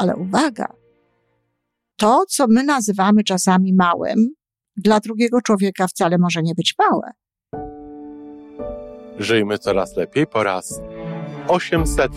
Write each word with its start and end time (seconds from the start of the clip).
ale 0.00 0.16
uwaga, 0.16 0.66
to, 1.96 2.24
co 2.28 2.46
my 2.48 2.62
nazywamy 2.64 3.24
czasami 3.24 3.74
małym, 3.74 4.28
dla 4.76 5.00
drugiego 5.00 5.40
człowieka 5.40 5.86
wcale 5.86 6.18
może 6.18 6.42
nie 6.42 6.54
być 6.54 6.74
małe. 6.78 7.10
Żyjmy 9.18 9.58
coraz 9.58 9.96
lepiej 9.96 10.26
po 10.26 10.42
raz 10.42 10.80
800. 11.48 12.12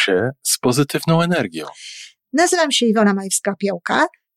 Się 0.00 0.30
z 0.42 0.58
pozytywną 0.58 1.22
energią. 1.22 1.66
Nazywam 2.32 2.72
się 2.72 2.86
Iwona 2.86 3.14
Majwska-Piołka. 3.14 4.06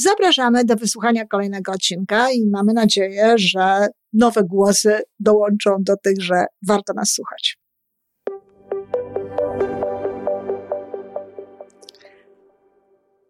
Zapraszamy 0.00 0.64
do 0.64 0.76
wysłuchania 0.76 1.26
kolejnego 1.26 1.72
odcinka 1.72 2.30
i 2.30 2.46
mamy 2.46 2.72
nadzieję, 2.72 3.34
że 3.38 3.88
nowe 4.12 4.44
głosy 4.44 5.02
dołączą 5.20 5.76
do 5.80 5.96
tych, 5.96 6.22
że 6.22 6.44
warto 6.66 6.92
nas 6.92 7.12
słuchać. 7.12 7.58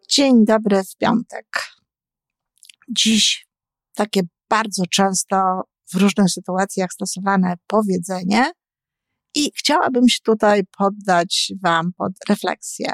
Dzień 0.09 0.45
dobry 0.45 0.83
w 0.83 0.95
piątek. 0.97 1.47
Dziś 2.89 3.47
takie 3.95 4.21
bardzo 4.49 4.83
często 4.91 5.61
w 5.93 5.95
różnych 5.95 6.29
sytuacjach 6.29 6.93
stosowane 6.93 7.53
powiedzenie 7.67 8.51
i 9.35 9.51
chciałabym 9.55 10.09
się 10.09 10.19
tutaj 10.23 10.61
poddać 10.77 11.51
Wam 11.63 11.91
pod 11.97 12.11
refleksję. 12.29 12.93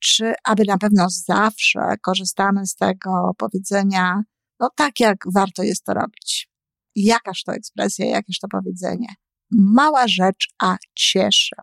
Czy 0.00 0.34
aby 0.44 0.64
na 0.64 0.78
pewno 0.78 1.06
zawsze 1.10 1.80
korzystamy 2.02 2.66
z 2.66 2.74
tego 2.74 3.32
powiedzenia, 3.38 4.22
no 4.60 4.70
tak 4.76 5.00
jak 5.00 5.16
warto 5.34 5.62
jest 5.62 5.84
to 5.84 5.94
robić? 5.94 6.48
Jakaż 6.96 7.42
to 7.42 7.52
ekspresja, 7.52 8.06
jakież 8.06 8.38
to 8.38 8.48
powiedzenie? 8.48 9.08
Mała 9.50 10.08
rzecz, 10.08 10.48
a 10.62 10.76
cieszy. 10.94 11.56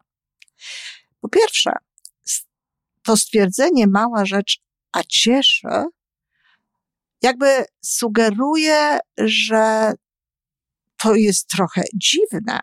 Po 1.21 1.29
pierwsze, 1.29 1.71
to 3.03 3.17
stwierdzenie 3.17 3.87
mała 3.87 4.25
rzecz, 4.25 4.61
a 4.91 5.03
cieszy, 5.03 5.85
jakby 7.21 7.65
sugeruje, 7.81 8.99
że 9.17 9.93
to 10.97 11.15
jest 11.15 11.47
trochę 11.47 11.81
dziwne, 11.95 12.59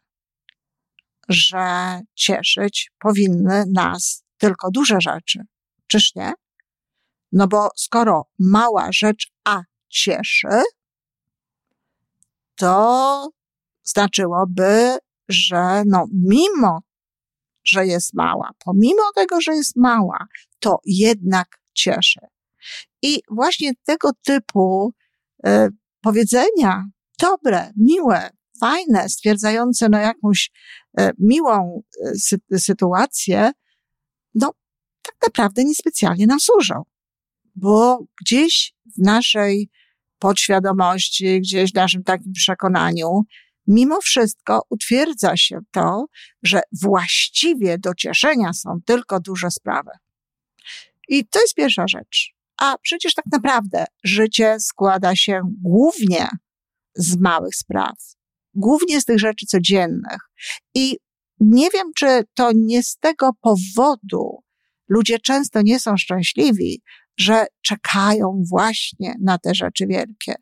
że 1.28 2.00
cieszyć 2.14 2.90
powinny 2.98 3.64
nas 3.72 4.24
tylko 4.38 4.70
duże 4.70 4.96
rzeczy. 5.00 5.40
Czyż 5.86 6.14
nie? 6.14 6.32
No 7.32 7.48
bo 7.48 7.68
skoro 7.76 8.26
mała 8.38 8.88
rzecz 8.92 9.32
A 9.44 9.62
cieszy, 9.88 10.62
to 12.56 13.30
znaczyłoby, 13.82 14.98
że 15.28 15.82
no 15.86 16.06
mimo 16.12 16.80
że 17.64 17.86
jest 17.86 18.14
mała. 18.14 18.50
Pomimo 18.58 19.02
tego, 19.14 19.40
że 19.40 19.54
jest 19.54 19.76
mała, 19.76 20.26
to 20.60 20.80
jednak 20.84 21.48
cieszy. 21.74 22.20
I 23.02 23.20
właśnie 23.30 23.72
tego 23.84 24.10
typu 24.24 24.92
y, 25.46 25.50
powiedzenia, 26.00 26.84
dobre, 27.20 27.70
miłe, 27.76 28.30
fajne, 28.60 29.08
stwierdzające 29.08 29.88
no 29.88 29.98
jakąś 29.98 30.50
y, 31.00 31.10
miłą 31.18 31.82
y, 32.06 32.18
sy 32.18 32.38
sytuację, 32.58 33.50
no 34.40 34.52
tak 35.02 35.14
naprawdę 35.22 35.64
niespecjalnie 35.64 36.26
nam 36.26 36.40
służą. 36.40 36.82
Bo 37.54 37.98
gdzieś 38.20 38.74
w 38.96 38.98
naszej 38.98 39.70
podświadomości, 40.18 41.40
gdzieś 41.40 41.72
w 41.72 41.74
naszym 41.74 42.04
takim 42.04 42.32
przekonaniu, 42.32 43.22
mimo 43.66 44.00
wszystko 44.00 44.62
utwierdza 44.70 45.36
się 45.36 45.58
to, 45.70 46.06
że 46.42 46.60
właściwie 46.82 47.78
do 47.78 47.94
cieszenia 47.94 48.52
są 48.52 48.78
tylko 48.84 49.20
duże 49.20 49.50
sprawy. 49.50 49.90
I 51.08 51.26
to 51.26 51.40
jest 51.40 51.54
pierwsza 51.54 51.88
rzecz. 51.88 52.34
A 52.56 52.78
przecież 52.82 53.14
tak 53.14 53.24
naprawdę 53.32 53.84
życie 54.04 54.56
składa 54.60 55.16
się 55.16 55.40
głównie 55.62 56.28
z 56.94 57.16
małych 57.16 57.54
spraw, 57.54 57.96
głównie 58.54 59.00
z 59.00 59.04
tych 59.04 59.18
rzeczy 59.18 59.46
codziennych. 59.46 60.30
I 60.74 60.98
nie 61.40 61.70
wiem, 61.70 61.92
czy 61.96 62.24
to 62.34 62.50
nie 62.54 62.82
z 62.82 62.96
tego 62.96 63.30
powodu 63.40 64.42
ludzie 64.88 65.18
często 65.18 65.62
nie 65.62 65.80
są 65.80 65.96
szczęśliwi, 65.96 66.82
że 67.18 67.46
czekają 67.62 68.42
właśnie 68.50 69.14
na 69.20 69.38
te 69.38 69.54
rzeczy 69.54 69.86
wielkie. 69.86 70.34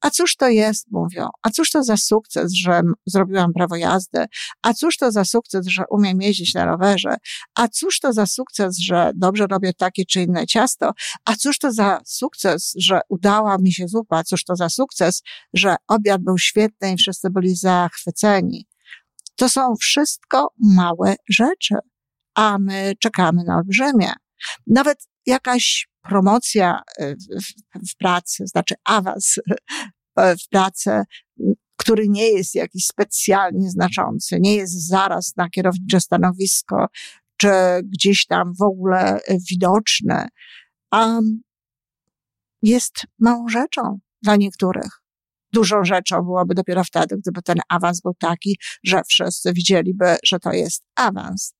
A 0.00 0.10
cóż 0.10 0.36
to 0.36 0.48
jest, 0.48 0.86
mówią? 0.90 1.28
A 1.42 1.50
cóż 1.50 1.70
to 1.70 1.82
za 1.82 1.96
sukces, 1.96 2.52
że 2.52 2.80
zrobiłam 3.06 3.52
prawo 3.52 3.76
jazdy? 3.76 4.26
A 4.62 4.74
cóż 4.74 4.96
to 4.96 5.12
za 5.12 5.24
sukces, 5.24 5.66
że 5.66 5.82
umiem 5.90 6.22
jeździć 6.22 6.54
na 6.54 6.64
rowerze? 6.64 7.16
A 7.54 7.68
cóż 7.68 8.00
to 8.00 8.12
za 8.12 8.26
sukces, 8.26 8.78
że 8.78 9.10
dobrze 9.14 9.46
robię 9.46 9.72
takie 9.72 10.04
czy 10.04 10.22
inne 10.22 10.46
ciasto? 10.46 10.92
A 11.24 11.36
cóż 11.36 11.58
to 11.58 11.72
za 11.72 12.00
sukces, 12.06 12.72
że 12.78 13.00
udała 13.08 13.58
mi 13.58 13.72
się 13.72 13.88
zupa? 13.88 14.24
Cóż 14.24 14.44
to 14.44 14.56
za 14.56 14.68
sukces, 14.68 15.22
że 15.54 15.76
obiad 15.88 16.22
był 16.22 16.38
świetny 16.38 16.92
i 16.92 16.96
wszyscy 16.96 17.30
byli 17.30 17.56
zachwyceni? 17.56 18.66
To 19.36 19.48
są 19.48 19.74
wszystko 19.80 20.48
małe 20.58 21.16
rzeczy, 21.30 21.74
a 22.34 22.58
my 22.58 22.92
czekamy 23.00 23.44
na 23.44 23.56
olbrzymie. 23.56 24.12
Nawet 24.66 24.98
jakaś 25.26 25.88
promocja 26.02 26.82
y, 27.00 27.16
w, 27.16 27.90
w 27.92 27.96
pracy, 27.96 28.46
znaczy 28.46 28.74
awans 28.84 29.34
w 30.16 30.48
pracę, 30.50 31.04
który 31.76 32.08
nie 32.08 32.28
jest 32.28 32.54
jakiś 32.54 32.86
specjalnie 32.86 33.70
znaczący, 33.70 34.40
nie 34.40 34.54
jest 34.54 34.88
zaraz 34.88 35.32
na 35.36 35.48
kierownicze 35.48 36.00
stanowisko, 36.00 36.86
czy 37.36 37.48
gdzieś 37.84 38.26
tam 38.26 38.54
w 38.58 38.62
ogóle 38.62 39.20
widoczny, 39.50 40.28
a 40.90 41.18
jest 42.62 42.94
małą 43.18 43.48
rzeczą 43.48 43.98
dla 44.22 44.36
niektórych. 44.36 45.05
Dużą 45.56 45.84
rzeczą 45.84 46.22
byłoby 46.22 46.54
dopiero 46.54 46.84
wtedy, 46.84 47.16
gdyby 47.18 47.42
ten 47.42 47.56
awans 47.68 48.00
był 48.00 48.14
taki, 48.14 48.58
że 48.84 49.02
wszyscy 49.08 49.52
widzieliby, 49.52 50.16
że 50.24 50.38
to 50.38 50.52
jest 50.52 50.84
awans. 50.94 51.54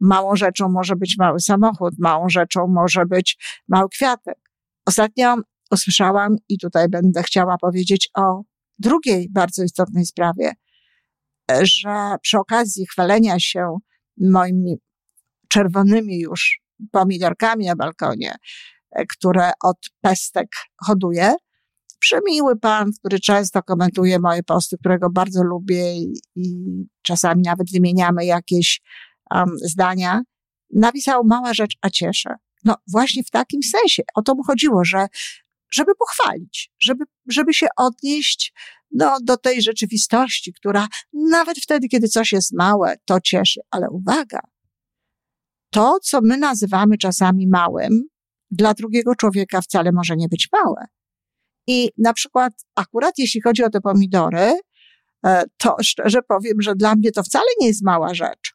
Małą 0.00 0.36
rzeczą 0.36 0.68
może 0.68 0.96
być 0.96 1.16
mały 1.18 1.40
samochód, 1.40 1.94
małą 1.98 2.28
rzeczą 2.28 2.66
może 2.66 3.06
być 3.06 3.36
mały 3.68 3.88
kwiatek. 3.88 4.38
Ostatnio 4.86 5.36
usłyszałam 5.70 6.36
i 6.48 6.58
tutaj 6.58 6.88
będę 6.88 7.22
chciała 7.22 7.58
powiedzieć 7.58 8.08
o 8.16 8.42
drugiej 8.78 9.28
bardzo 9.30 9.62
istotnej 9.62 10.06
sprawie, 10.06 10.52
że 11.62 12.16
przy 12.22 12.38
okazji 12.38 12.86
chwalenia 12.86 13.38
się 13.38 13.76
moimi 14.20 14.76
czerwonymi 15.48 16.20
już 16.20 16.60
pomidorkami 16.90 17.66
na 17.66 17.76
balkonie, 17.76 18.34
które 19.08 19.50
od 19.62 19.76
pestek 20.00 20.48
hoduję, 20.86 21.34
przemiły 21.98 22.56
pan, 22.56 22.90
który 22.98 23.20
często 23.20 23.62
komentuje 23.62 24.18
moje 24.18 24.42
posty, 24.42 24.76
którego 24.78 25.10
bardzo 25.10 25.42
lubię 25.42 25.96
i, 26.34 26.86
czasami 27.02 27.42
nawet 27.42 27.72
wymieniamy 27.72 28.24
jakieś 28.24 28.80
um, 29.30 29.50
zdania, 29.62 30.22
napisał 30.74 31.24
mała 31.24 31.54
rzecz, 31.54 31.76
a 31.82 31.90
cieszę. 31.90 32.34
No 32.64 32.76
właśnie 32.92 33.22
w 33.24 33.30
takim 33.30 33.62
sensie. 33.62 34.02
O 34.14 34.22
to 34.22 34.34
mu 34.34 34.42
chodziło, 34.42 34.84
że 34.84 35.06
żeby 35.72 35.92
pochwalić, 35.94 36.70
żeby, 36.80 37.04
żeby 37.28 37.54
się 37.54 37.66
odnieść 37.76 38.52
no, 38.90 39.16
do 39.22 39.36
tej 39.36 39.62
rzeczywistości, 39.62 40.52
która 40.52 40.88
nawet 41.12 41.58
wtedy, 41.58 41.88
kiedy 41.88 42.08
coś 42.08 42.32
jest 42.32 42.52
małe, 42.52 42.94
to 43.04 43.20
cieszy. 43.20 43.60
Ale 43.70 43.90
uwaga, 43.90 44.40
to, 45.70 45.98
co 46.02 46.20
my 46.22 46.36
nazywamy 46.36 46.98
czasami 46.98 47.48
małym, 47.48 48.02
dla 48.50 48.74
drugiego 48.74 49.14
człowieka 49.14 49.60
wcale 49.60 49.92
może 49.92 50.16
nie 50.16 50.28
być 50.28 50.48
małe. 50.52 50.86
I 51.66 51.90
na 51.98 52.12
przykład, 52.12 52.52
akurat 52.74 53.18
jeśli 53.18 53.40
chodzi 53.40 53.64
o 53.64 53.70
te 53.70 53.80
pomidory, 53.80 54.60
e, 55.26 55.44
to 55.58 55.76
szczerze 55.82 56.22
powiem, 56.22 56.62
że 56.62 56.74
dla 56.74 56.94
mnie 56.94 57.12
to 57.12 57.22
wcale 57.22 57.46
nie 57.60 57.66
jest 57.66 57.84
mała 57.84 58.14
rzecz. 58.14 58.54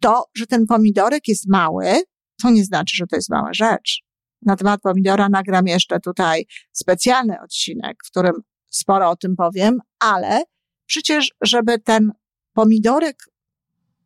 To, 0.00 0.24
że 0.34 0.46
ten 0.46 0.66
pomidorek 0.66 1.28
jest 1.28 1.48
mały, 1.48 2.02
to 2.42 2.50
nie 2.50 2.64
znaczy, 2.64 2.96
że 2.96 3.06
to 3.06 3.16
jest 3.16 3.30
mała 3.30 3.50
rzecz 3.52 4.10
na 4.42 4.56
temat 4.56 4.80
pomidora 4.80 5.28
nagram 5.28 5.66
jeszcze 5.66 6.00
tutaj 6.00 6.46
specjalny 6.72 7.40
odcinek, 7.40 7.96
w 8.06 8.10
którym 8.10 8.32
sporo 8.70 9.10
o 9.10 9.16
tym 9.16 9.36
powiem, 9.36 9.78
ale 9.98 10.42
przecież, 10.86 11.34
żeby 11.40 11.78
ten 11.78 12.12
pomidorek 12.52 13.16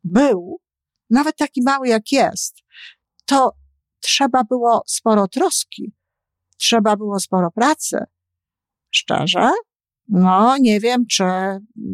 był, 0.04 0.60
nawet 1.10 1.36
taki 1.36 1.62
mały 1.62 1.88
jak 1.88 2.12
jest, 2.12 2.56
to 3.26 3.52
trzeba 4.00 4.44
było 4.44 4.82
sporo 4.86 5.28
troski, 5.28 5.92
trzeba 6.56 6.96
było 6.96 7.20
sporo 7.20 7.50
pracy. 7.50 7.98
Szczerze, 8.94 9.50
no 10.08 10.56
nie 10.58 10.80
wiem, 10.80 11.06
czy 11.06 11.24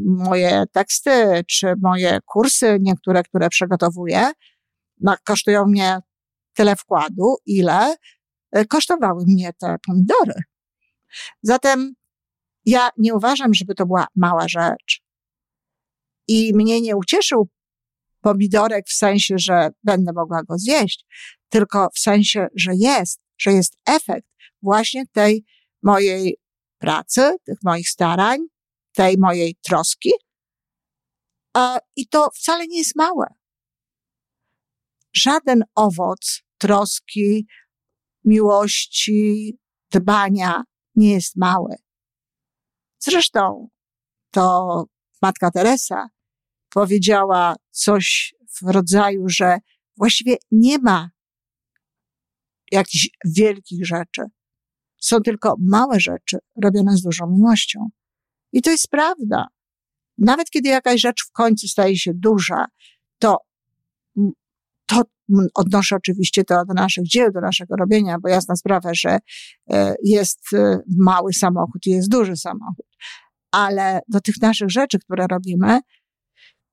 moje 0.05 0.65
teksty, 0.73 1.45
czy 1.49 1.75
moje 1.83 2.19
kursy, 2.27 2.79
niektóre, 2.81 3.23
które 3.23 3.49
przygotowuję, 3.49 4.31
no, 5.01 5.17
kosztują 5.25 5.67
mnie 5.67 5.99
tyle 6.55 6.77
wkładu, 6.77 7.37
ile 7.47 7.95
e, 8.53 8.65
kosztowały 8.65 9.25
mnie 9.27 9.53
te 9.53 9.77
pomidory. 9.87 10.43
Zatem 11.43 11.95
ja 12.65 12.91
nie 12.99 13.15
uważam, 13.15 13.55
żeby 13.55 13.75
to 13.75 13.87
była 13.87 14.07
mała 14.17 14.49
rzecz. 14.49 15.03
I 16.29 16.55
mnie 16.55 16.81
nie 16.81 16.97
ucieszył 16.97 17.49
pomidorek 18.21 18.89
w 18.89 18.93
sensie, 18.93 19.35
że 19.39 19.71
będę 19.85 20.13
mogła 20.13 20.43
go 20.43 20.59
zjeść, 20.59 21.07
tylko 21.49 21.89
w 21.95 21.99
sensie, 21.99 22.47
że 22.57 22.73
jest, 22.75 23.21
że 23.39 23.53
jest 23.53 23.79
efekt 23.87 24.27
właśnie 24.63 25.07
tej 25.07 25.45
mojej 25.83 26.37
pracy, 26.81 27.37
tych 27.45 27.59
moich 27.65 27.89
starań, 27.89 28.39
tej 28.93 29.19
mojej 29.19 29.57
troski. 29.63 30.11
I 31.97 32.09
to 32.09 32.31
wcale 32.35 32.67
nie 32.67 32.79
jest 32.79 32.97
małe. 32.97 33.27
Żaden 35.13 35.65
owoc 35.75 36.43
troski, 36.59 37.47
miłości, 38.25 39.59
dbania 39.91 40.65
nie 40.95 41.11
jest 41.11 41.37
mały. 41.37 41.77
Zresztą 42.99 43.69
to 44.31 44.85
matka 45.23 45.51
Teresa 45.51 46.09
powiedziała 46.71 47.57
coś 47.71 48.35
w 48.61 48.63
rodzaju, 48.63 49.29
że 49.29 49.59
właściwie 49.97 50.37
nie 50.51 50.79
ma 50.79 51.11
jakichś 52.73 53.09
wielkich 53.25 53.87
rzeczy. 53.87 54.23
Są 55.01 55.21
tylko 55.21 55.55
małe 55.59 56.01
rzeczy 56.01 56.39
robione 56.63 56.97
z 56.97 57.03
dużą 57.03 57.27
miłością. 57.31 57.89
I 58.53 58.63
to 58.63 58.71
jest 58.71 58.89
prawda. 58.89 59.47
Nawet 60.19 60.51
kiedy 60.51 60.69
jakaś 60.69 61.01
rzecz 61.01 61.25
w 61.29 61.33
końcu 61.33 61.69
staje 61.69 61.97
się 61.97 62.13
duża, 62.15 62.67
to, 63.19 63.39
to 64.87 65.03
odnoszę 65.55 65.97
oczywiście 65.97 66.45
to 66.45 66.65
do 66.65 66.75
naszych 66.75 67.05
dzieł, 67.05 67.33
do 67.33 67.41
naszego 67.41 67.77
robienia, 67.77 68.17
bo 68.23 68.29
jasna 68.29 68.57
sprawa, 68.57 68.91
że 68.95 69.19
e, 69.71 69.95
jest 70.05 70.41
e, 70.55 70.79
mały 70.99 71.33
samochód 71.33 71.87
i 71.87 71.91
jest 71.91 72.09
duży 72.09 72.37
samochód. 72.37 72.87
Ale 73.51 74.01
do 74.09 74.21
tych 74.21 74.35
naszych 74.43 74.71
rzeczy, 74.71 74.99
które 74.99 75.27
robimy, 75.31 75.81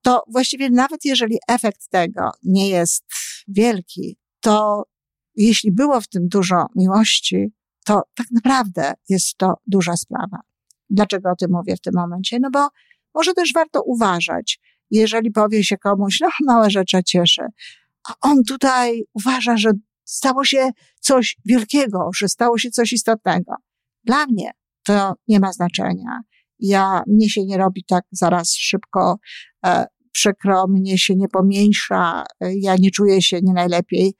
to 0.02 0.22
właściwie 0.32 0.70
nawet 0.70 1.04
jeżeli 1.04 1.38
efekt 1.48 1.88
tego 1.90 2.30
nie 2.42 2.68
jest 2.68 3.04
wielki, 3.48 4.16
to 4.40 4.84
jeśli 5.34 5.72
było 5.72 6.00
w 6.00 6.08
tym 6.08 6.28
dużo 6.28 6.66
miłości, 6.76 7.52
to 7.88 8.02
tak 8.14 8.26
naprawdę 8.30 8.92
jest 9.08 9.36
to 9.36 9.54
duża 9.66 9.96
sprawa. 9.96 10.40
Dlaczego 10.90 11.30
o 11.30 11.36
tym 11.36 11.50
mówię 11.50 11.76
w 11.76 11.80
tym 11.80 11.92
momencie? 11.96 12.38
No 12.40 12.50
bo 12.50 12.68
może 13.14 13.34
też 13.34 13.52
warto 13.54 13.82
uważać, 13.82 14.60
jeżeli 14.90 15.30
powie 15.30 15.64
się 15.64 15.76
komuś, 15.76 16.20
no 16.20 16.28
małe 16.46 16.70
rzeczy 16.70 17.02
cieszy, 17.04 17.42
a 18.08 18.14
on 18.20 18.44
tutaj 18.44 19.04
uważa, 19.12 19.56
że 19.56 19.70
stało 20.04 20.44
się 20.44 20.70
coś 21.00 21.36
wielkiego, 21.44 22.10
że 22.16 22.28
stało 22.28 22.58
się 22.58 22.70
coś 22.70 22.92
istotnego. 22.92 23.54
Dla 24.04 24.26
mnie 24.26 24.50
to 24.84 25.14
nie 25.28 25.40
ma 25.40 25.52
znaczenia. 25.52 26.20
Ja, 26.58 27.02
mnie 27.06 27.30
się 27.30 27.44
nie 27.44 27.56
robi 27.56 27.84
tak 27.84 28.04
zaraz 28.10 28.54
szybko 28.54 29.18
e, 29.66 29.86
przykro, 30.12 30.66
mnie 30.66 30.98
się 30.98 31.16
nie 31.16 31.28
pomniejsza, 31.28 32.24
e, 32.40 32.54
ja 32.54 32.76
nie 32.76 32.90
czuję 32.90 33.22
się 33.22 33.40
nie 33.42 33.52
najlepiej, 33.52 34.14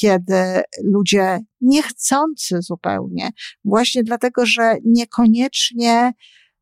kiedy 0.00 0.62
ludzie 0.84 1.40
niechcący 1.60 2.62
zupełnie, 2.62 3.30
właśnie 3.64 4.02
dlatego, 4.02 4.46
że 4.46 4.76
niekoniecznie 4.84 6.12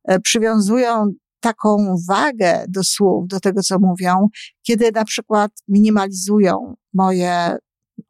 e, 0.05 0.21
przywiązują 0.21 1.13
taką 1.41 1.97
wagę 2.09 2.65
do 2.69 2.85
słów, 2.85 3.29
do 3.29 3.41
tego, 3.41 3.63
co 3.63 3.79
mówią, 3.79 4.29
kiedy 4.63 4.93
na 4.95 5.05
przykład 5.05 5.53
minimalizują 5.69 6.75
moje 6.95 7.57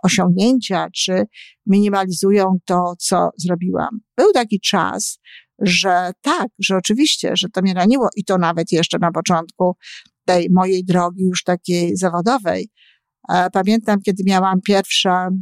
osiągnięcia, 0.03 0.89
czy 0.95 1.25
minimalizują 1.67 2.57
to, 2.65 2.95
co 2.99 3.31
zrobiłam. 3.37 4.01
Był 4.17 4.33
taki 4.33 4.61
czas, 4.61 5.19
że 5.59 6.13
tak, 6.21 6.49
że 6.59 6.77
oczywiście, 6.77 7.33
że 7.37 7.49
to 7.49 7.63
mnie 7.63 7.75
raniło 7.75 8.09
i 8.17 8.25
to 8.25 8.39
nawet 8.39 8.73
jeszcze 8.73 8.99
na 8.99 9.13
początku 9.13 9.77
tej 10.25 10.51
mojej 10.51 10.85
drogi 10.85 11.25
już 11.25 11.45
takiej 11.45 11.97
zawodowej. 11.97 12.71
Pamiętam, 13.53 14.01
kiedy 14.01 14.23
miałam 14.27 14.61
pierwsze 14.61 15.11
mm, 15.11 15.39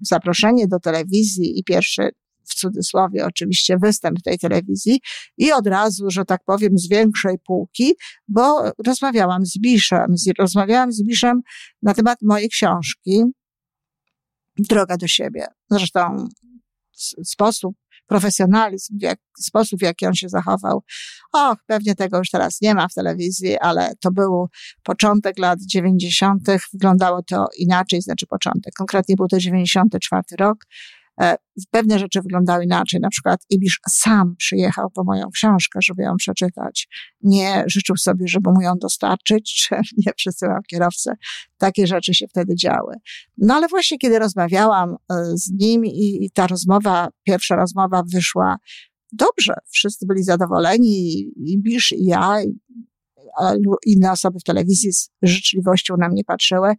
zaproszenie 0.00 0.68
do 0.68 0.80
telewizji 0.80 1.58
i 1.58 1.64
pierwszy 1.64 2.10
w 2.44 2.54
cudzysłowie 2.54 3.26
oczywiście 3.26 3.76
występ 3.78 4.22
tej 4.22 4.38
telewizji 4.38 5.00
i 5.38 5.52
od 5.52 5.66
razu, 5.66 6.10
że 6.10 6.24
tak 6.24 6.40
powiem, 6.44 6.78
z 6.78 6.88
większej 6.88 7.38
półki, 7.46 7.94
bo 8.28 8.72
rozmawiałam 8.86 9.46
z 9.46 9.58
Biszem, 9.58 10.14
rozmawiałam 10.38 10.92
z 10.92 11.02
Biszem 11.02 11.40
na 11.82 11.94
temat 11.94 12.18
mojej 12.22 12.48
książki 12.48 13.22
Droga 14.58 14.96
do 14.96 15.08
siebie. 15.08 15.46
Zresztą 15.70 16.28
sposób, 17.24 17.76
profesjonalizm, 18.10 18.98
jak, 19.00 19.18
sposób, 19.40 19.80
w 19.80 19.82
jaki 19.82 20.06
on 20.06 20.14
się 20.14 20.28
zachował. 20.28 20.82
Och, 21.32 21.56
pewnie 21.66 21.94
tego 21.94 22.18
już 22.18 22.30
teraz 22.30 22.60
nie 22.60 22.74
ma 22.74 22.88
w 22.88 22.94
telewizji, 22.94 23.58
ale 23.58 23.92
to 24.00 24.10
był 24.10 24.48
początek 24.82 25.38
lat 25.38 25.58
90. 25.66 26.42
Wyglądało 26.72 27.22
to 27.22 27.46
inaczej, 27.58 28.02
znaczy 28.02 28.26
początek. 28.26 28.74
Konkretnie 28.78 29.16
był 29.16 29.28
to 29.28 29.38
94 29.38 30.22
rok. 30.38 30.56
E, 31.20 31.36
pewne 31.70 31.98
rzeczy 31.98 32.20
wyglądały 32.22 32.64
inaczej. 32.64 33.00
Na 33.00 33.08
przykład 33.08 33.40
Ibisz 33.50 33.80
sam 33.88 34.36
przyjechał 34.36 34.90
po 34.90 35.04
moją 35.04 35.30
książkę, 35.30 35.78
żeby 35.82 36.02
ją 36.02 36.16
przeczytać. 36.16 36.88
Nie 37.22 37.64
życzył 37.66 37.96
sobie, 37.96 38.28
żeby 38.28 38.50
mu 38.52 38.60
ją 38.60 38.72
dostarczyć, 38.80 39.54
czy 39.60 39.74
nie 40.06 40.12
przesyłał 40.12 40.58
kierowcę. 40.70 41.12
Takie 41.58 41.86
rzeczy 41.86 42.14
się 42.14 42.26
wtedy 42.28 42.54
działy. 42.54 42.94
No 43.38 43.54
ale 43.54 43.68
właśnie 43.68 43.98
kiedy 43.98 44.18
rozmawiałam 44.18 44.90
e, 44.90 45.14
z 45.34 45.50
nim 45.50 45.86
i, 45.86 46.24
i 46.24 46.30
ta 46.30 46.46
rozmowa, 46.46 47.08
pierwsza 47.22 47.56
rozmowa 47.56 48.02
wyszła 48.12 48.56
dobrze. 49.12 49.54
Wszyscy 49.70 50.06
byli 50.06 50.22
zadowoleni, 50.22 51.24
Ibisz 51.36 51.92
i 51.92 52.04
ja, 52.04 52.42
i 52.42 52.54
inne 53.86 54.12
osoby 54.12 54.38
w 54.40 54.44
telewizji 54.44 54.92
z 54.92 55.10
życzliwością 55.22 55.96
na 55.96 56.08
mnie 56.08 56.24
patrzyły. 56.24 56.74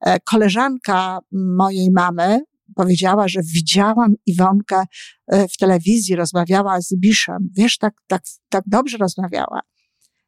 E, 0.00 0.20
koleżanka 0.20 1.18
mojej 1.32 1.90
mamy, 1.90 2.40
powiedziała, 2.76 3.28
że 3.28 3.40
widziałam 3.42 4.14
Iwonkę 4.26 4.84
e, 5.26 5.48
w 5.48 5.56
telewizji, 5.56 6.16
rozmawiała 6.16 6.80
z 6.80 6.92
Ibiszem. 6.92 7.48
Wiesz, 7.56 7.78
tak, 7.78 7.94
tak, 8.06 8.22
tak 8.48 8.64
dobrze 8.66 8.96
rozmawiała. 8.96 9.60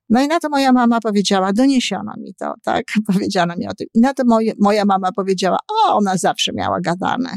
No 0.09 0.23
i 0.23 0.29
na 0.29 0.41
to 0.41 0.49
moja 0.49 0.73
mama 0.73 1.01
powiedziała, 1.01 1.53
doniesiono 1.53 2.13
mi 2.19 2.35
to, 2.35 2.55
tak? 2.63 2.85
Powiedziano 3.13 3.57
mi 3.57 3.69
o 3.69 3.75
tym. 3.75 3.87
I 3.95 4.01
na 4.01 4.15
to 4.15 4.23
moje, 4.27 4.53
moja 4.61 4.85
mama 4.85 5.13
powiedziała, 5.13 5.59
o, 5.69 5.97
ona 5.97 6.17
zawsze 6.17 6.53
miała 6.55 6.81
gadane. 6.81 7.37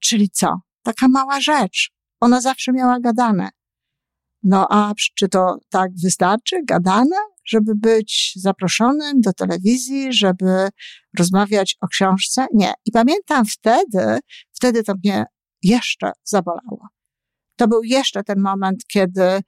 Czyli 0.00 0.30
co? 0.30 0.60
Taka 0.82 1.08
mała 1.08 1.40
rzecz. 1.40 1.90
Ona 2.20 2.40
zawsze 2.40 2.72
miała 2.72 3.00
gadane. 3.00 3.48
No 4.42 4.66
a 4.70 4.92
czy 5.14 5.28
to 5.28 5.58
tak 5.70 5.90
wystarczy? 6.02 6.56
Gadane? 6.64 7.16
Żeby 7.46 7.72
być 7.74 8.32
zaproszonym 8.36 9.20
do 9.20 9.32
telewizji, 9.32 10.12
żeby 10.12 10.68
rozmawiać 11.18 11.76
o 11.80 11.88
książce? 11.88 12.46
Nie. 12.54 12.72
I 12.84 12.92
pamiętam 12.92 13.44
wtedy, 13.46 14.18
wtedy 14.52 14.82
to 14.82 14.94
mnie 15.04 15.24
jeszcze 15.62 16.12
zabolało. 16.24 16.88
To 17.56 17.68
był 17.68 17.82
jeszcze 17.82 18.22
ten 18.24 18.40
moment, 18.40 18.84
kiedy 18.86 19.40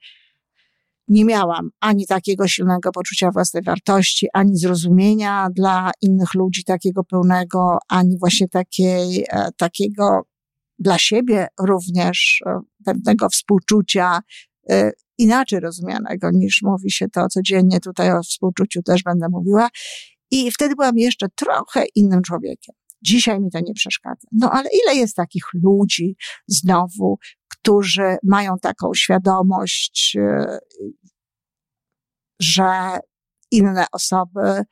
nie 1.09 1.25
miałam 1.25 1.69
ani 1.79 2.07
takiego 2.07 2.47
silnego 2.47 2.91
poczucia 2.91 3.31
własnej 3.31 3.63
wartości, 3.63 4.27
ani 4.33 4.57
zrozumienia 4.57 5.47
dla 5.55 5.91
innych 6.01 6.33
ludzi 6.33 6.63
takiego 6.63 7.03
pełnego, 7.03 7.77
ani 7.87 8.17
właśnie 8.19 8.47
takiej, 8.47 9.25
e, 9.29 9.49
takiego 9.57 10.21
dla 10.79 10.97
siebie 10.97 11.47
również 11.59 12.43
e, 12.45 12.59
pewnego 12.85 13.29
współczucia, 13.29 14.19
e, 14.69 14.91
inaczej 15.19 15.59
rozumianego 15.59 16.31
niż 16.31 16.61
mówi 16.61 16.91
się 16.91 17.09
to 17.09 17.27
codziennie. 17.27 17.79
Tutaj 17.79 18.11
o 18.11 18.23
współczuciu 18.23 18.81
też 18.81 19.03
będę 19.03 19.27
mówiła. 19.29 19.69
I 20.31 20.51
wtedy 20.51 20.75
byłam 20.75 20.97
jeszcze 20.97 21.27
trochę 21.35 21.85
innym 21.95 22.21
człowiekiem. 22.21 22.75
Dzisiaj 23.01 23.39
mi 23.39 23.51
to 23.51 23.59
nie 23.59 23.73
przeszkadza. 23.73 24.27
No 24.31 24.51
ale 24.51 24.69
ile 24.83 24.95
jest 24.95 25.15
takich 25.15 25.43
ludzi 25.53 26.15
znowu, 26.47 27.17
którzy 27.49 28.17
mają 28.23 28.55
taką 28.61 28.93
świadomość, 28.93 30.17
e, 30.19 30.59
że 32.41 32.99
inne 33.51 33.85
osoby 33.91 34.63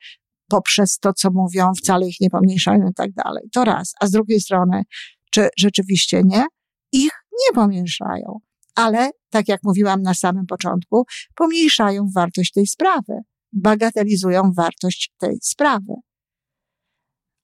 poprzez 0.48 0.98
to, 0.98 1.12
co 1.12 1.30
mówią, 1.30 1.72
wcale 1.78 2.08
ich 2.08 2.20
nie 2.20 2.30
pomniejszają 2.30 2.88
i 2.88 2.94
tak 2.94 3.12
dalej. 3.12 3.48
To 3.52 3.64
raz. 3.64 3.92
A 4.00 4.06
z 4.06 4.10
drugiej 4.10 4.40
strony, 4.40 4.82
czy 5.30 5.48
rzeczywiście 5.58 6.22
nie? 6.24 6.44
Ich 6.92 7.12
nie 7.32 7.54
pomniejszają 7.54 8.40
ale, 8.78 9.10
tak 9.30 9.48
jak 9.48 9.60
mówiłam 9.64 10.02
na 10.02 10.14
samym 10.14 10.46
początku, 10.46 11.04
pomniejszają 11.34 12.06
wartość 12.14 12.52
tej 12.52 12.66
sprawy, 12.66 13.12
bagatelizują 13.52 14.52
wartość 14.56 15.12
tej 15.18 15.38
sprawy. 15.42 15.94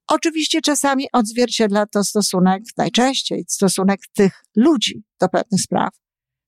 Oczywiście 0.09 0.61
czasami 0.61 1.07
odzwierciedla 1.13 1.87
to 1.87 2.05
stosunek, 2.05 2.63
najczęściej 2.77 3.45
stosunek 3.49 4.01
tych 4.15 4.33
ludzi 4.57 5.05
do 5.21 5.29
pewnych 5.29 5.61
spraw. 5.61 5.95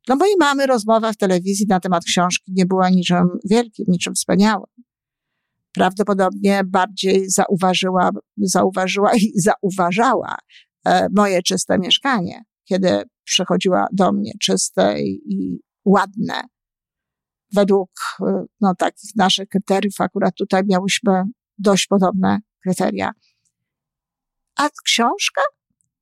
Dla 0.06 0.16
mojej 0.16 0.34
mamy 0.40 0.66
rozmowa 0.66 1.12
w 1.12 1.16
telewizji 1.16 1.66
na 1.68 1.80
temat 1.80 2.04
książki 2.04 2.52
nie 2.54 2.66
była 2.66 2.90
niczym 2.90 3.28
wielkim, 3.50 3.84
niczym 3.88 4.14
wspaniałym. 4.14 4.70
Prawdopodobnie 5.72 6.62
bardziej 6.64 7.30
zauważyła, 7.30 8.10
zauważyła 8.36 9.16
i 9.16 9.32
zauważała 9.34 10.36
e, 10.86 11.06
moje 11.16 11.42
czyste 11.42 11.78
mieszkanie, 11.78 12.44
kiedy 12.68 13.02
przychodziła 13.24 13.86
do 13.92 14.12
mnie 14.12 14.32
czyste 14.40 15.02
i 15.02 15.60
ładne. 15.84 16.42
Według 17.54 17.90
e, 18.20 18.44
no, 18.60 18.74
takich 18.74 19.10
naszych 19.16 19.48
kryteriów, 19.48 19.94
akurat 19.98 20.34
tutaj 20.34 20.62
miałyśmy 20.66 21.22
dość 21.58 21.86
podobne 21.86 22.38
kryteria. 22.62 23.10
A 24.56 24.68
książka? 24.84 25.42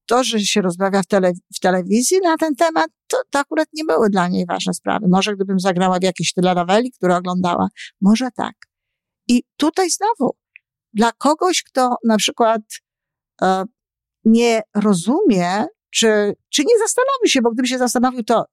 To, 0.07 0.25
że 0.25 0.41
się 0.41 0.63
rozmawia 0.63 1.03
w, 1.03 1.07
tele, 1.07 1.33
w 1.55 1.61
telewizji 1.61 2.19
na 2.23 2.37
ten 2.37 2.55
temat, 2.55 2.87
to, 3.07 3.17
to 3.31 3.39
akurat 3.39 3.69
nie 3.73 3.85
były 3.85 4.11
dla 4.11 4.29
niej 4.29 4.47
ważne 4.47 4.75
sprawy. 4.75 5.07
Może 5.11 5.35
gdybym 5.35 5.61
zagrała 5.61 5.99
w 5.99 6.03
jakiejś 6.03 6.33
telenoweli, 6.33 6.93
które 6.93 7.17
oglądała, 7.17 7.69
może 8.01 8.29
tak. 8.37 8.55
I 9.29 9.43
tutaj 9.57 9.91
znowu, 9.91 10.37
dla 10.93 11.13
kogoś, 11.13 11.63
kto 11.63 11.97
na 12.05 12.17
przykład 12.17 12.63
e, 13.43 13.65
nie 14.25 14.63
rozumie, 14.75 15.67
czy, 15.95 16.35
czy 16.51 16.63
nie 16.63 16.79
zastanowi 16.79 17.29
się, 17.29 17.43
bo 17.43 17.51
gdyby 17.51 17.69
się 17.69 17.79
zastanowił, 17.79 18.25
to, 18.25 18.45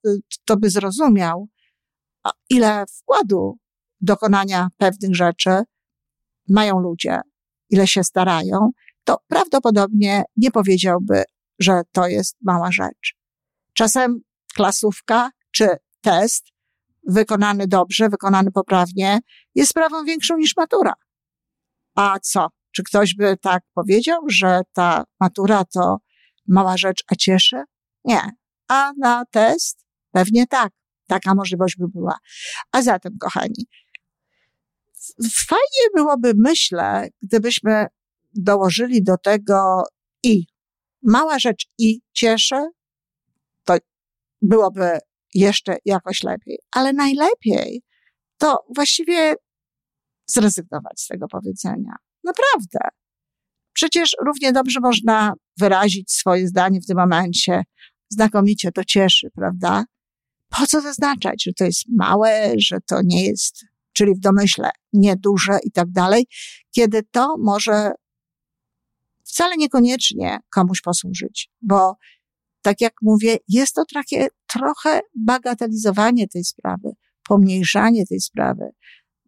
to 0.45 0.57
by 0.57 0.69
zrozumiał, 0.69 1.47
ile 2.49 2.85
wkładu 2.99 3.57
dokonania 4.01 4.67
pewnych 4.77 5.15
rzeczy 5.15 5.63
mają 6.49 6.79
ludzie, 6.79 7.19
ile 7.69 7.87
się 7.87 8.03
starają, 8.03 8.71
to 9.03 9.17
prawdopodobnie 9.27 10.23
nie 10.37 10.51
powiedziałby, 10.51 11.23
że 11.59 11.81
to 11.91 12.07
jest 12.07 12.37
mała 12.41 12.71
rzecz. 12.71 13.15
Czasem 13.73 14.21
klasówka 14.55 15.29
czy 15.51 15.67
test 16.01 16.45
wykonany 17.07 17.67
dobrze, 17.67 18.09
wykonany 18.09 18.51
poprawnie 18.51 19.19
jest 19.55 19.69
sprawą 19.71 20.03
większą 20.03 20.37
niż 20.37 20.57
matura. 20.57 20.93
A 21.95 22.19
co? 22.19 22.47
Czy 22.71 22.83
ktoś 22.83 23.15
by 23.15 23.37
tak 23.37 23.63
powiedział, 23.73 24.21
że 24.29 24.61
ta 24.73 25.03
matura 25.19 25.65
to 25.65 25.97
mała 26.47 26.77
rzecz, 26.77 27.03
a 27.07 27.15
cieszy? 27.15 27.63
Nie. 28.03 28.21
A 28.67 28.91
na 28.97 29.25
test? 29.31 29.85
Pewnie 30.11 30.47
tak. 30.47 30.73
Taka 31.07 31.35
możliwość 31.35 31.75
by 31.77 31.87
była. 31.87 32.17
A 32.71 32.81
zatem, 32.81 33.17
kochani, 33.19 33.67
fajnie 35.47 35.87
byłoby, 35.95 36.33
myślę, 36.37 37.07
gdybyśmy 37.21 37.85
dołożyli 38.33 39.03
do 39.03 39.17
tego 39.17 39.83
i 40.23 40.45
mała 41.03 41.39
rzecz 41.39 41.67
i 41.77 42.01
cieszę, 42.13 42.69
to 43.63 43.77
byłoby 44.41 44.99
jeszcze 45.33 45.77
jakoś 45.85 46.23
lepiej. 46.23 46.59
Ale 46.71 46.93
najlepiej 46.93 47.83
to 48.37 48.65
właściwie 48.75 49.35
zrezygnować 50.25 51.01
z 51.01 51.07
tego 51.07 51.27
powiedzenia. 51.27 51.95
Naprawdę. 52.23 52.79
Przecież 53.73 54.15
równie 54.25 54.53
dobrze 54.53 54.79
można 54.79 55.33
wyrazić 55.59 56.11
swoje 56.11 56.47
zdanie 56.47 56.81
w 56.81 56.85
tym 56.85 56.97
momencie. 56.97 57.63
Znakomicie 58.09 58.71
to 58.71 58.85
cieszy, 58.85 59.29
prawda? 59.35 59.85
Po 60.49 60.67
co 60.67 60.81
zaznaczać, 60.81 61.43
że 61.43 61.53
to 61.53 61.63
jest 61.63 61.83
małe, 61.97 62.53
że 62.57 62.77
to 62.87 62.99
nie 63.03 63.25
jest, 63.25 63.65
czyli 63.93 64.15
w 64.15 64.19
domyśle 64.19 64.69
nieduże 64.93 65.59
i 65.63 65.71
tak 65.71 65.91
dalej, 65.91 66.27
kiedy 66.71 67.03
to 67.11 67.35
może 67.39 67.91
wcale 69.23 69.57
niekoniecznie 69.57 70.39
komuś 70.49 70.81
posłużyć, 70.81 71.49
bo 71.61 71.95
tak 72.61 72.81
jak 72.81 72.93
mówię, 73.01 73.37
jest 73.47 73.75
to 73.75 73.83
takie 73.93 74.27
trochę 74.47 75.01
bagatelizowanie 75.15 76.27
tej 76.27 76.43
sprawy, 76.43 76.91
pomniejszanie 77.27 78.05
tej 78.05 78.21
sprawy. 78.21 78.69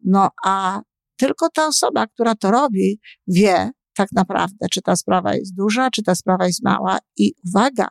No 0.05 0.29
a 0.45 0.81
tylko 1.15 1.50
ta 1.50 1.67
osoba, 1.67 2.07
która 2.07 2.35
to 2.35 2.51
robi, 2.51 3.00
wie 3.27 3.71
tak 3.95 4.12
naprawdę, 4.12 4.67
czy 4.71 4.81
ta 4.81 4.95
sprawa 4.95 5.35
jest 5.35 5.55
duża, 5.55 5.89
czy 5.91 6.03
ta 6.03 6.15
sprawa 6.15 6.47
jest 6.47 6.63
mała. 6.63 6.97
I 7.17 7.33
uwaga, 7.47 7.88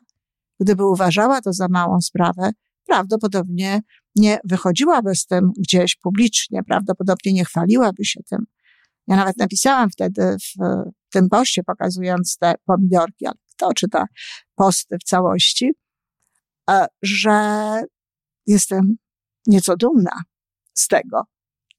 gdyby 0.61 0.87
uważała 0.87 1.41
to 1.41 1.53
za 1.53 1.69
małą 1.69 2.01
sprawę, 2.01 2.51
prawdopodobnie 2.87 3.81
nie 4.17 4.39
wychodziłaby 4.45 5.15
z 5.15 5.27
tym 5.27 5.53
gdzieś 5.59 5.97
publicznie, 5.97 6.63
prawdopodobnie 6.63 7.33
nie 7.33 7.45
chwaliłaby 7.45 8.05
się 8.05 8.21
tym. 8.31 8.45
Ja 9.09 9.17
nawet 9.17 9.37
napisałam 9.37 9.91
wtedy 9.91 10.37
w 10.37 10.83
tym 11.11 11.29
poście, 11.29 11.63
pokazując 11.63 12.37
te 12.39 12.55
pomidorki, 12.65 13.27
ale 13.27 13.37
kto 13.57 13.75
czyta 13.75 14.05
posty 14.55 14.97
w 14.99 15.05
całości, 15.05 15.71
e, 16.71 16.87
że 17.03 17.33
jestem 18.47 18.97
nieco 19.47 19.77
dumna 19.77 20.23
z 20.75 20.89
tego. 20.89 21.23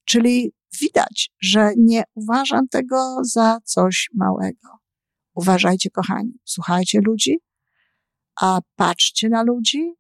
Czyli 0.06 0.54
widać, 0.82 1.32
że 1.42 1.72
nie 1.78 2.04
uważam 2.14 2.68
tego 2.68 3.18
za 3.22 3.60
coś 3.64 4.10
małego. 4.14 4.68
Uważajcie, 5.36 5.90
kochani, 5.90 6.40
słuchajcie 6.44 7.00
ludzi, 7.06 7.40
a 8.42 8.60
patrzcie 8.76 9.30
na 9.30 9.44
ludzi 9.44 9.94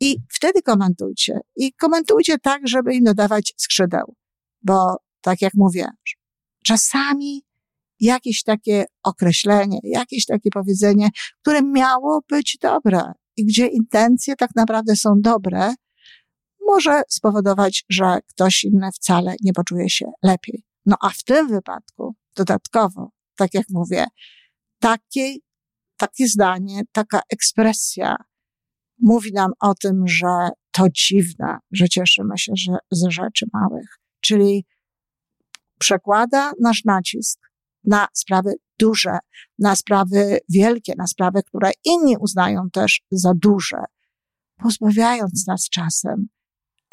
i 0.00 0.16
wtedy 0.28 0.62
komentujcie. 0.62 1.40
I 1.56 1.72
komentujcie 1.72 2.38
tak, 2.38 2.68
żeby 2.68 2.94
im 2.94 3.04
dodawać 3.04 3.54
skrzydeł. 3.56 4.14
Bo 4.62 4.96
tak 5.20 5.42
jak 5.42 5.54
mówię, 5.54 5.88
czasami 6.64 7.42
jakieś 8.00 8.42
takie 8.42 8.84
określenie, 9.02 9.78
jakieś 9.82 10.26
takie 10.26 10.50
powiedzenie, 10.50 11.08
które 11.40 11.62
miało 11.62 12.20
być 12.28 12.58
dobre 12.60 13.12
i 13.36 13.44
gdzie 13.44 13.66
intencje 13.66 14.36
tak 14.36 14.50
naprawdę 14.56 14.96
są 14.96 15.20
dobre, 15.20 15.74
może 16.66 17.02
spowodować, 17.08 17.84
że 17.88 18.18
ktoś 18.26 18.64
inny 18.64 18.92
wcale 18.92 19.34
nie 19.40 19.52
poczuje 19.52 19.90
się 19.90 20.06
lepiej. 20.22 20.64
No 20.86 20.96
a 21.00 21.10
w 21.10 21.22
tym 21.22 21.48
wypadku 21.48 22.14
dodatkowo, 22.36 23.10
tak 23.36 23.54
jak 23.54 23.66
mówię, 23.70 24.06
takie, 24.78 25.34
takie 25.96 26.28
zdanie, 26.28 26.82
taka 26.92 27.20
ekspresja 27.32 28.16
mówi 28.98 29.32
nam 29.32 29.52
o 29.60 29.74
tym, 29.74 30.08
że 30.08 30.48
to 30.70 30.84
dziwne, 30.94 31.58
że 31.72 31.88
cieszymy 31.88 32.38
się 32.38 32.52
że, 32.56 32.78
ze 32.90 33.10
rzeczy 33.10 33.46
małych. 33.52 33.98
Czyli 34.20 34.66
przekłada 35.78 36.52
nasz 36.60 36.84
nacisk 36.84 37.40
na 37.84 38.08
sprawy 38.12 38.54
duże, 38.78 39.18
na 39.58 39.76
sprawy 39.76 40.38
wielkie, 40.48 40.92
na 40.98 41.06
sprawy, 41.06 41.42
które 41.42 41.70
inni 41.84 42.16
uznają 42.20 42.70
też 42.70 43.02
za 43.10 43.32
duże, 43.34 43.78
pozbawiając 44.56 45.46
nas 45.46 45.68
czasem 45.68 46.28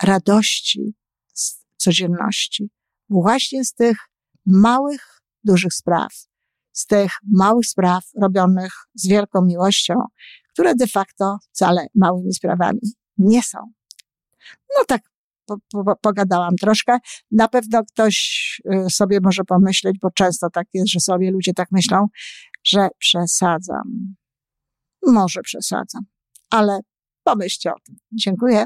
radości 0.01 0.95
z 1.33 1.65
codzienności, 1.77 2.69
właśnie 3.09 3.65
z 3.65 3.73
tych 3.73 3.97
małych, 4.45 5.21
dużych 5.43 5.73
spraw, 5.73 6.13
z 6.71 6.85
tych 6.85 7.12
małych 7.31 7.65
spraw 7.65 8.03
robionych 8.21 8.73
z 8.95 9.07
wielką 9.07 9.41
miłością, 9.41 9.93
które 10.53 10.75
de 10.75 10.88
facto 10.88 11.38
wcale 11.51 11.88
małymi 11.95 12.33
sprawami 12.33 12.79
nie 13.17 13.43
są. 13.43 13.57
No 14.77 14.85
tak 14.88 15.01
po, 15.45 15.57
po, 15.71 15.95
pogadałam 16.01 16.55
troszkę. 16.55 16.97
Na 17.31 17.47
pewno 17.47 17.83
ktoś 17.85 18.62
y, 18.73 18.89
sobie 18.89 19.19
może 19.23 19.43
pomyśleć, 19.43 19.97
bo 20.01 20.12
często 20.12 20.50
tak 20.50 20.67
jest, 20.73 20.89
że 20.89 21.00
sobie 21.00 21.31
ludzie 21.31 21.53
tak 21.53 21.71
myślą, 21.71 22.07
że 22.63 22.88
przesadzam. 22.97 24.15
Może 25.07 25.41
przesadzam, 25.41 26.03
ale 26.50 26.79
pomyślcie 27.23 27.71
o 27.71 27.79
tym. 27.85 27.95
Dziękuję. 28.12 28.65